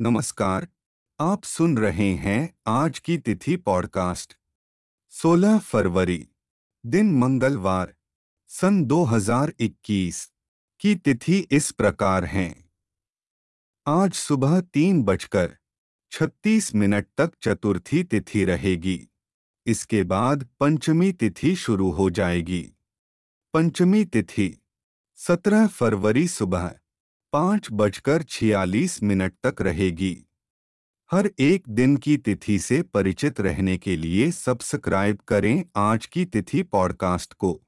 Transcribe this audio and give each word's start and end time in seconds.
नमस्कार, 0.00 0.68
आप 1.20 1.44
सुन 1.44 1.78
रहे 1.78 2.14
हैं 2.14 2.58
आज 2.66 2.98
की 2.98 3.18
तिथि 3.18 3.56
पॉडकास्ट। 3.56 4.36
16 5.08 5.58
फरवरी, 5.58 6.28
दिन 6.86 7.18
मंगलवार, 7.18 7.94
सन 8.46 8.84
2021 8.84 10.32
की 10.80 10.94
तिथि 10.94 11.38
इस 11.50 11.70
प्रकार 11.70 12.24
है। 12.24 12.70
आज 13.86 14.12
सुबह 14.12 14.60
तीन 14.60 15.02
बजकर 15.02 15.56
छत्तीस 16.10 16.74
मिनट 16.74 17.06
तक 17.16 17.32
चतुर्थी 17.42 18.04
तिथि 18.04 18.44
रहेगी। 18.44 19.08
इसके 19.66 20.02
बाद 20.02 20.48
पंचमी 20.60 21.12
तिथि 21.12 21.56
शुरू 21.56 21.90
हो 21.90 22.10
जाएगी। 22.10 22.72
पंचमी 23.54 24.04
तिथि 24.04 24.58
17 25.14 25.66
फरवरी 25.66 26.28
सुबह 26.28 26.74
पाँच 27.32 27.68
बजकर 27.72 28.22
छियालीस 28.22 29.02
मिनट 29.02 29.32
तक 29.46 29.62
रहेगी। 29.62 30.28
हर 31.12 31.30
एक 31.38 31.64
दिन 31.68 31.96
की 31.96 32.16
तिथि 32.16 32.58
से 32.58 32.82
परिचित 32.82 33.40
रहने 33.40 33.78
के 33.78 33.96
लिए 33.96 34.30
सब्सक्राइब 34.30 35.18
करें 35.28 35.64
आज 35.76 36.06
की 36.06 36.24
तिथि 36.24 36.62
पॉडकास्ट 36.62 37.34
को। 37.34 37.62